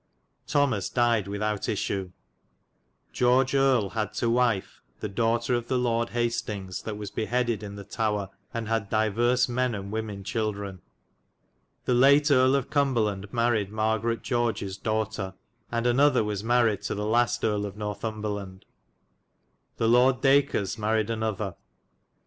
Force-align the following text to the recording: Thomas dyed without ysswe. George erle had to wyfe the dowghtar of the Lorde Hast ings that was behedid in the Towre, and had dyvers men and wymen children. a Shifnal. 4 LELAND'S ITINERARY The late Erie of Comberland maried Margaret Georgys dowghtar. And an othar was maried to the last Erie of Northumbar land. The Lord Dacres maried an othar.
Thomas 0.47 0.89
dyed 0.89 1.27
without 1.27 1.67
ysswe. 1.69 2.11
George 3.13 3.51
erle 3.53 3.91
had 3.91 4.13
to 4.13 4.31
wyfe 4.31 4.81
the 4.99 5.07
dowghtar 5.07 5.55
of 5.55 5.67
the 5.67 5.77
Lorde 5.77 6.09
Hast 6.09 6.49
ings 6.49 6.81
that 6.81 6.97
was 6.97 7.11
behedid 7.11 7.61
in 7.61 7.75
the 7.75 7.83
Towre, 7.83 8.29
and 8.51 8.67
had 8.67 8.89
dyvers 8.89 9.47
men 9.47 9.75
and 9.75 9.91
wymen 9.93 10.23
children. 10.25 10.77
a 10.77 10.77
Shifnal. 10.77 11.85
4 11.85 11.93
LELAND'S 11.93 12.01
ITINERARY 12.01 12.01
The 12.01 12.01
late 12.01 12.31
Erie 12.31 12.57
of 12.57 12.69
Comberland 12.71 13.27
maried 13.31 13.69
Margaret 13.69 14.23
Georgys 14.23 14.79
dowghtar. 14.79 15.35
And 15.71 15.85
an 15.85 15.97
othar 15.97 16.25
was 16.25 16.41
maried 16.41 16.81
to 16.87 16.95
the 16.95 17.05
last 17.05 17.43
Erie 17.43 17.63
of 17.67 17.75
Northumbar 17.77 18.33
land. 18.33 18.65
The 19.77 19.87
Lord 19.87 20.19
Dacres 20.21 20.77
maried 20.77 21.11
an 21.11 21.19
othar. 21.19 21.53